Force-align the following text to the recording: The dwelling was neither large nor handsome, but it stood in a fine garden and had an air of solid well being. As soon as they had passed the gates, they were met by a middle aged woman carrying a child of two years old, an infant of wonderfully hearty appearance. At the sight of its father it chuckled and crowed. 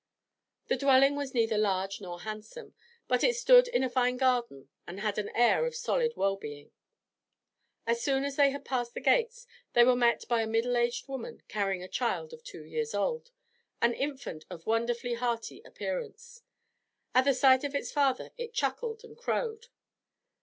The 0.65 0.77
dwelling 0.77 1.15
was 1.15 1.35
neither 1.35 1.59
large 1.59 2.01
nor 2.01 2.21
handsome, 2.21 2.73
but 3.07 3.23
it 3.23 3.35
stood 3.35 3.67
in 3.67 3.83
a 3.83 3.87
fine 3.89 4.17
garden 4.17 4.67
and 4.87 4.99
had 4.99 5.19
an 5.19 5.29
air 5.35 5.67
of 5.67 5.75
solid 5.75 6.13
well 6.15 6.37
being. 6.37 6.71
As 7.85 8.01
soon 8.01 8.23
as 8.23 8.35
they 8.35 8.49
had 8.49 8.65
passed 8.65 8.95
the 8.95 8.99
gates, 8.99 9.45
they 9.73 9.83
were 9.83 9.95
met 9.95 10.23
by 10.27 10.41
a 10.41 10.47
middle 10.47 10.75
aged 10.75 11.07
woman 11.07 11.43
carrying 11.47 11.83
a 11.83 11.87
child 11.87 12.33
of 12.33 12.43
two 12.43 12.65
years 12.65 12.95
old, 12.95 13.29
an 13.79 13.93
infant 13.93 14.43
of 14.49 14.65
wonderfully 14.65 15.13
hearty 15.13 15.61
appearance. 15.63 16.41
At 17.13 17.25
the 17.25 17.35
sight 17.35 17.63
of 17.63 17.75
its 17.75 17.91
father 17.91 18.31
it 18.39 18.55
chuckled 18.55 19.03
and 19.03 19.15
crowed. 19.15 19.67